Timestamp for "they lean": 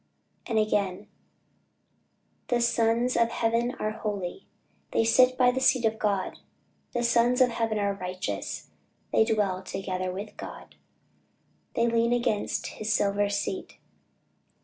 11.75-12.13